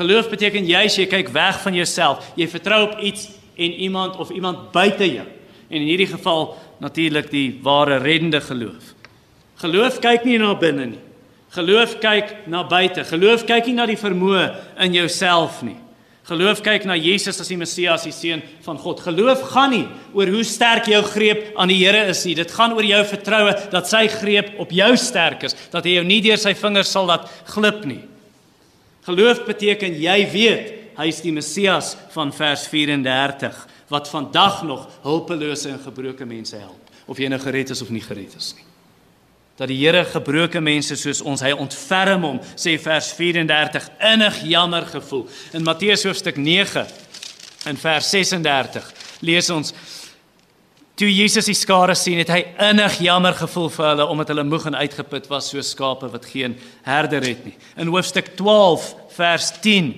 [0.00, 2.32] Geloof beteken juis jy kyk weg van jouself.
[2.40, 5.28] Jy vertrou op iets en iemand of iemand buite jou.
[5.68, 8.93] En in hierdie geval natuurlik die ware reddende geloof.
[9.64, 11.00] Geloof kyk nie na binne nie.
[11.54, 13.04] Geloof kyk na buite.
[13.08, 14.44] Geloof kyk nie na die vermoë
[14.84, 15.78] in jouself nie.
[16.24, 19.02] Geloof kyk na Jesus as die Messias, die seun van God.
[19.04, 19.84] Geloof gaan nie
[20.16, 22.36] oor hoe sterk jou greep aan die Here is nie.
[22.36, 26.06] Dit gaan oor jou vertroue dat sy greep op jou sterk is, dat hy jou
[26.08, 28.00] nie deur sy vingers sal laat glip nie.
[29.04, 35.74] Geloof beteken jy weet hy is die Messias van vers 34 wat vandag nog hulpelose
[35.74, 38.63] en gebroke mense help, of jy nou gered is of nie gered is nie
[39.56, 44.86] dat die Here gebroke mense soos ons hy ontferm hom sê vers 34 innig jammer
[44.90, 45.28] gevoel.
[45.54, 46.86] In Matteus hoofstuk 9
[47.70, 48.88] in vers 36
[49.24, 49.74] lees ons
[50.98, 54.66] toe Jesus die skare sien het hy innig jammer gevoel vir hulle omdat hulle moeg
[54.70, 57.54] en uitgeput was soos skape wat geen herder het nie.
[57.78, 59.94] In hoofstuk 12 vers 10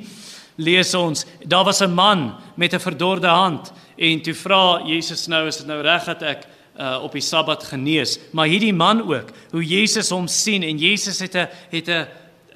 [0.57, 5.47] lees ons daar was 'n man met 'n verdorde hand en toe vra Jesus nou
[5.47, 6.47] is dit nou reg dat ek
[6.79, 11.19] uh, op die Sabbat genees, maar hierdie man ook, hoe Jesus hom sien en Jesus
[11.19, 12.07] het 'n het 'n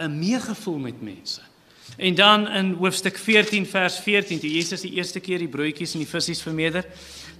[0.00, 1.40] 'n meegevoel met mense.
[1.96, 5.98] En dan in hoofstuk 14 vers 14, toe Jesus die eerste keer die broodjies en
[5.98, 6.84] die visse vermeerder,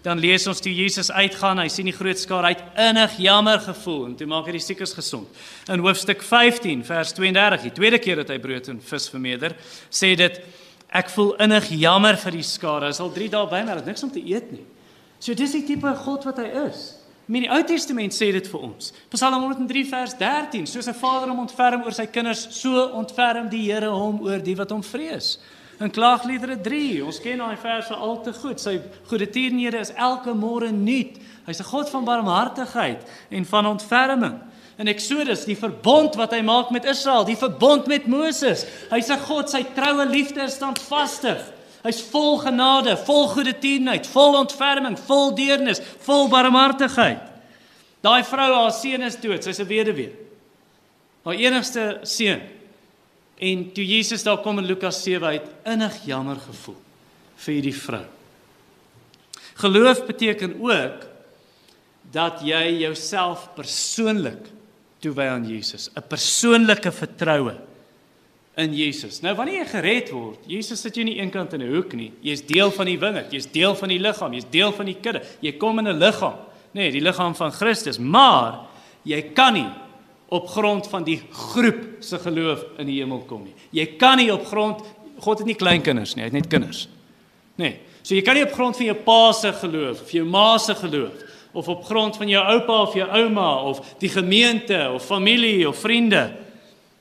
[0.03, 4.07] dan lees ons toe Jesus uitgaan, hy sien die groot skare uit innig jammer gevoel
[4.07, 5.29] en toe maak hy die siekes gesond.
[5.69, 9.57] In hoofstuk 15 vers 32, die tweede keer dat hy brood en vis vermeerder,
[9.93, 10.40] sê dit
[10.88, 12.88] ek voel innig jammer vir die skare.
[12.90, 14.64] Is al 3 dae by my, het niks om te eet nie.
[15.20, 16.96] So dis die tipe God wat hy is.
[17.30, 18.90] In die Ou Testament sê dit vir ons.
[19.12, 23.70] Psalm 103 vers 13, soos 'n vader hom ontferm oor sy kinders, so ontferm die
[23.70, 25.38] Here hom oor die wat hom vrees.
[25.80, 28.61] In Klaagliedere 3, ons ken daai verse al te goed.
[28.61, 31.16] Sy goeie tierenhede is elke môre nuut.
[31.46, 34.40] Hy's 'n God van barmhartigheid en van ontferming.
[34.78, 38.66] In Eksodus, die verbond wat hy maak met Israel, die verbond met Moses.
[38.90, 41.60] Hy's 'n God, sy troue liefde is standvastig.
[41.85, 47.23] Hy's vol genade, vol goeie tierenheid, vol ontferming, vol deernis, vol barmhartigheid.
[48.05, 50.12] Daai vrou, haar seun is dood, sy's 'n weduwee.
[51.25, 52.40] Haar enigste seun.
[53.38, 56.77] En toe Jesus daar kom in Lukas 7 uit, innig jammer gevoel
[57.37, 58.05] vir hierdie vrou.
[59.55, 61.07] Geloof beteken ook
[62.12, 64.51] dat jy jouself persoonlik
[65.01, 67.57] toewy aan Jesus, 'n persoonlike vertroue
[68.57, 69.21] in Jesus.
[69.21, 72.13] Nou wanneer jy gered word, Jesus sit jou nie eenkant in 'n hoek nie.
[72.21, 75.23] Jy's deel van die wingerd, jy's deel van die liggaam, jy's deel van die kudde.
[75.41, 76.37] Jy kom in 'n liggaam,
[76.75, 78.67] nê, nee, die liggaam van Christus, maar
[79.05, 79.69] jy kan nie
[80.29, 83.55] op grond van die groep se geloof in die hemel kom nie.
[83.73, 84.83] Jy kan nie op grond
[85.21, 86.89] God het nie kleinkinders nie, hy het net kinders.
[87.57, 87.65] Nê.
[87.65, 90.59] Nee, so jy kan nie op grond van jou pa se geloof of jou ma
[90.59, 91.13] se geloof
[91.53, 95.77] of op grond van jou oupa of jou ouma of die gemeente of familie of
[95.77, 96.31] vriende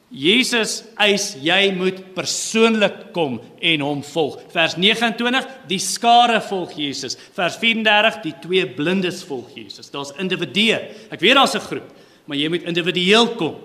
[0.09, 4.39] Jesus eis jy moet persoonlik kom en hom volg.
[4.49, 7.17] Vers 29, die skare volg Jesus.
[7.37, 9.91] Vers 34, die twee blindes volg Jesus.
[9.93, 10.79] Daar's individue.
[11.13, 11.89] Ek weet daar's 'n groep,
[12.25, 13.55] maar jy moet individueel kom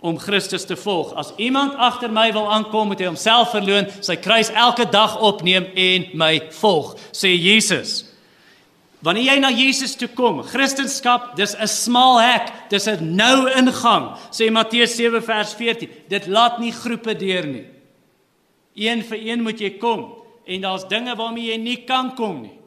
[0.00, 1.14] om Christus te volg.
[1.14, 5.64] As iemand agter my wil aankom, moet hy homself verloon, sy kruis elke dag opneem
[5.74, 8.13] en my volg, sê Jesus.
[9.04, 14.16] Wanneer jy na Jesus toe kom, Christendom, dis 'n smal hek, dis 'n nou ingang,
[14.32, 15.90] sê Matteus 7 vers 14.
[16.08, 17.66] Dit laat nie groepe deur nie.
[18.74, 20.14] Een vir een moet jy kom
[20.46, 22.58] en daar's dinge waarmee jy nie kan kom nie.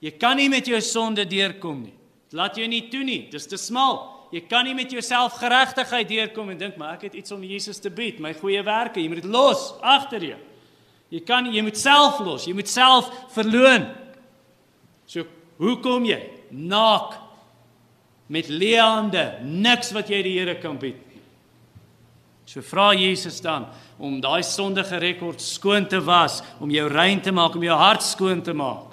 [0.00, 1.94] Jy kan nie met jou sonde deurkom nie.
[2.28, 3.28] Dit laat jou nie toe nie.
[3.30, 4.28] Dis te smal.
[4.32, 7.78] Jy kan nie met jou selfgeregtigheid deurkom en dink maar ek het iets om Jesus
[7.78, 9.00] te bied, my goeie werke.
[9.00, 10.38] Jy moet dit los agter jou.
[11.12, 12.46] Jy kan jy moet self los.
[12.46, 13.86] Jy moet self verloon.
[15.06, 15.26] So
[15.60, 16.20] Hoe kom jy?
[16.50, 17.18] Naak.
[18.32, 21.20] Met leende, niks wat jy die Here kan bied nie.
[22.48, 23.66] So vra Jesus dan
[24.02, 28.04] om daai sondige rekord skoon te was, om jou rein te maak, om jou hart
[28.04, 28.92] skoon te maak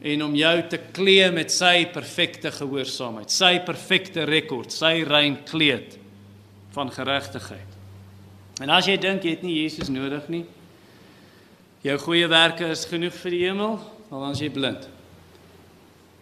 [0.00, 5.98] en om jou te klee met sy perfekte gehoorsaamheid, sy perfekte rekord, sy rein kleed
[6.72, 7.76] van geregtigheid.
[8.64, 10.46] En as jy dink jy het nie Jesus nodig nie,
[11.84, 13.76] jou goeie werke is genoeg vir die hemel,
[14.08, 14.88] dan is jy blind.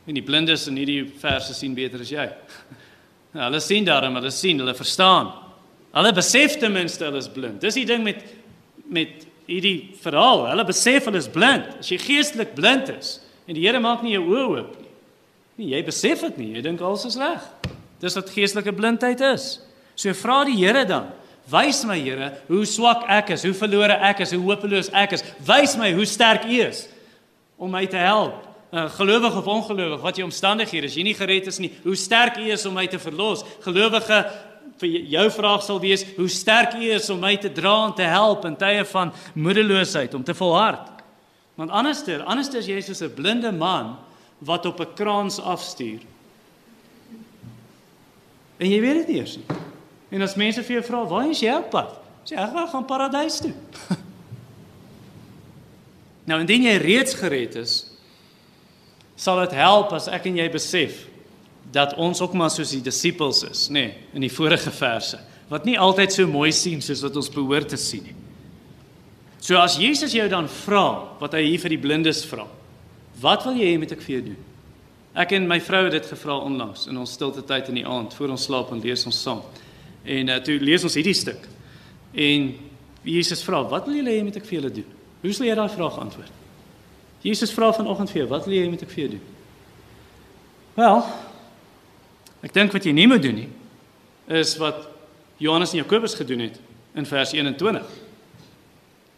[0.08, 2.24] En die blindes in hierdie verse sien beter as jy.
[3.34, 5.34] Nou, hulle sien daarom, hulle sien, hulle verstaan.
[5.92, 7.60] Hulle besef ten minste hulle is blind.
[7.64, 8.24] Dis die ding met
[8.88, 10.46] met hierdie verhaal.
[10.48, 11.74] Hulle besef hulle is blind.
[11.82, 13.18] As jy geestelik blind is
[13.48, 14.90] en die Here maak nie jou oë oop nie.
[15.58, 16.50] Nee, jy besef dit nie.
[16.56, 17.44] Jy dink alles is reg.
[18.00, 19.58] Dis wat geestelike blindheid is.
[19.98, 21.08] So vra die Here dan,
[21.50, 25.24] wys my Here hoe swak ek is, hoe verlore ek is, hoe hopeloos ek is.
[25.48, 26.86] Wys my hoe sterk U is
[27.58, 31.46] om my te help uh, gelowig of ongelowig, wat jy omstandighede is, jy nie gered
[31.46, 33.44] is nie, hoe sterk U is om my te verlos.
[33.64, 34.20] Gelowige
[34.78, 38.06] vir jou vraag sal wees, hoe sterk U is om my te dra en te
[38.06, 40.92] help in tye van moedeloosheid om te volhard.
[41.58, 43.96] Want anderster, anderster is jy soos 'n blinde man
[44.38, 46.00] wat op 'n kraans afstuur.
[48.58, 49.46] En jy weet dit eers nie.
[50.10, 52.84] En as mense vir jou vra, "Waar is jy op pad?" sê jy, "Ek gaan
[52.84, 53.54] paradys toe."
[56.28, 57.87] Nou indien jy reeds gered is,
[59.18, 61.02] sal dit help as ek en jy besef
[61.74, 65.18] dat ons ook maar soos die disippels is, nê, nee, in die vorige verse,
[65.50, 68.16] wat nie altyd so mooi sien soos wat ons behoort te sien nie.
[69.40, 70.84] So as Jesus jou dan vra
[71.20, 72.46] wat hy hier vir die blindes vra,
[73.22, 74.40] wat wil jy hê moet ek vir jou doen?
[75.18, 78.14] Ek en my vrou het dit gevra onlangs in ons stilte tyd in die aand
[78.14, 79.40] voor ons slaap en lees ons saam.
[80.06, 81.46] En uh, toe lees ons hierdie stuk.
[82.14, 82.52] En
[83.04, 84.90] Jesus vra, "Wat wil julle hê moet ek vir julle doen?"
[85.22, 86.32] Hoe sal jy daai vraag antwoord?
[87.22, 89.22] Jesus vra vanoggend vir jou, "Wat wil jy moet ek vir jou doen?"
[90.74, 91.06] Wel,
[92.42, 93.48] ek dink wat jy nie moet doen nie
[94.28, 94.88] is wat
[95.36, 96.60] Johannes en Jakobus gedoen het
[96.94, 97.84] in vers 21.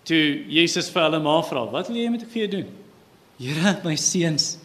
[0.03, 2.67] Toe Jesus vir hulle ma vra, "Wat wil jy moet ek vir jou doen?"
[3.39, 4.59] Here, my seuns.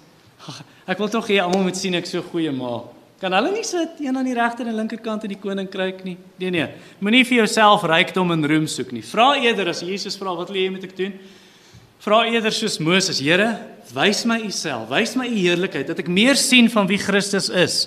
[0.92, 2.84] Ek wil tog hê almal moet sien ek so goeie ma.
[3.22, 6.18] Kan hulle nie sit een aan die regter en linkerkant in die koninkryk nie?
[6.38, 6.68] Nee nee.
[7.00, 9.02] Moenie vir jouself rykdom en roem soek nie.
[9.02, 11.16] Vra eerder as Jesus vra wat wil jy met ek doen?
[12.04, 13.54] Vra eerder soos Moses, Here,
[13.94, 17.50] wys my u self, wys my u heerlikheid dat ek meer sien van wie Christus
[17.50, 17.78] is.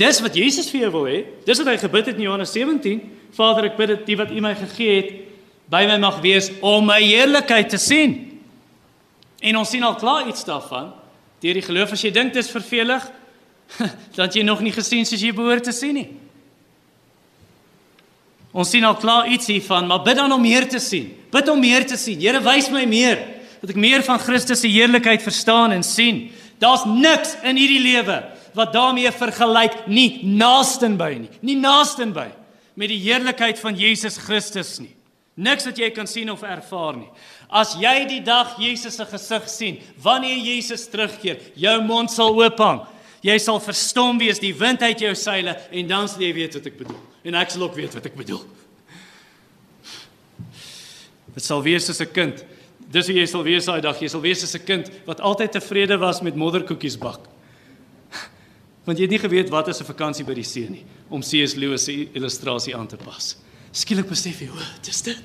[0.00, 1.20] Dis wat Jesus vir jou wil hê.
[1.46, 3.00] Dis wat hy gebid het in Johannes 17.
[3.36, 5.14] Vader, ek bid dat die wat u my gegee het
[5.72, 8.14] by my mag wees om my heerlikheid te sien.
[9.40, 10.92] En ons sien al klaar iets daarvan
[11.44, 13.04] deur die geloof as jy dink dit is vervelig,
[14.16, 16.08] dan jy nog nie gesien soos jy behoort te sien nie.
[18.56, 21.10] Ons sien al klaar iets hiervan, maar bid dan om meer te sien.
[21.30, 22.16] Bid om meer te sien.
[22.22, 23.20] Here, wys my meer
[23.60, 26.26] dat ek meer van Christus se heerlikheid verstaan en sien.
[26.58, 28.22] Daar's niks in hierdie lewe
[28.56, 31.32] wat daarmee vergelyk nie naastenby nie.
[31.40, 32.30] Nie naastenby
[32.76, 34.92] met die heerlikheid van Jesus Christus nie.
[35.36, 37.10] Niks wat jy kan sien of ervaar nie.
[37.52, 42.60] As jy die dag Jesus se gesig sien, wanneer Jesus terugkeer, jou mond sal oop
[42.64, 42.80] hang.
[43.26, 46.68] Jy sal verstom wees die wind uit jou seile en dan sal jy weet wat
[46.70, 47.02] ek bedoel.
[47.26, 48.44] En ek sal ook weet wat ek bedoel.
[51.36, 52.44] Dit sal wees soos 'n kind.
[52.92, 53.98] Dis hoe jy sal wees daai dag.
[54.00, 57.20] Jy sal wees soos 'n kind wat altyd tevrede was met modderkoekies bak.
[58.86, 61.54] Want jy het nie geweet wat is 'n vakansie by die see nie om C.S.
[61.54, 63.36] Lewis se illustrasie aan te pas.
[63.72, 65.18] Skielik besef jy, o, dis dit.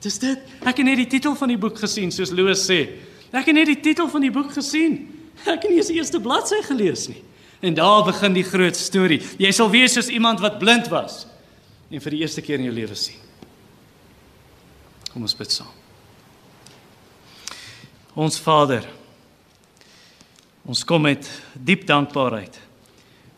[0.00, 0.38] Dis dit.
[0.62, 2.98] Ek het net die titel van die boek gesien, soos Lewis sê.
[3.32, 5.08] Ek het net die titel van die boek gesien.
[5.44, 7.22] Ek het nie eens die eerste bladsy gelees nie.
[7.60, 9.20] En daar begin die groot storie.
[9.38, 11.26] Jy sal wees soos iemand wat blind was
[11.90, 13.16] en vir die eerste keer in jou lewe sien.
[15.12, 15.87] Kom ons bid saam.
[18.18, 18.82] Ons Vader,
[20.66, 22.56] ons kom met diep dankbaarheid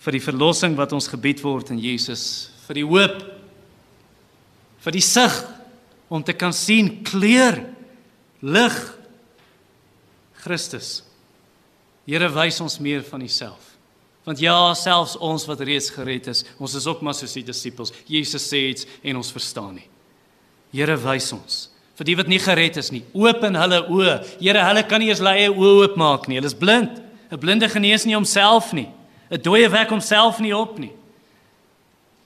[0.01, 3.19] vir die verlossing wat ons gebied word in Jesus, vir die hoop
[4.81, 5.35] vir die sig
[6.09, 7.61] om te kan sien kleur
[8.41, 8.79] lig
[10.41, 11.03] Christus.
[12.09, 13.75] Here wys ons meer van Uself.
[14.25, 17.93] Want ja, selfs ons wat reeds gered is, ons is ook maar soos die disippels.
[18.09, 19.87] Jesus sê iets en ons verstaan nie.
[20.73, 21.61] Here wys ons
[22.01, 23.03] vir die wat nie gered is nie.
[23.13, 24.15] Open hulle oë.
[24.41, 26.39] Here, hulle kan nie eens hulle eie oë oopmaak nie.
[26.41, 27.03] Hulle is blind.
[27.31, 28.89] 'n Blinde genees nie homself nie.
[29.31, 30.93] 'n Dooie wek homself nie op nie.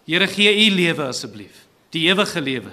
[0.06, 2.72] Here, gee u lewe asseblief die ewige lewe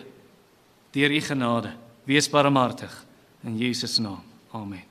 [0.92, 1.72] deur u genade.
[2.04, 3.06] Wees barmhartig
[3.44, 4.24] in Jesus naam.
[4.52, 4.91] Amen.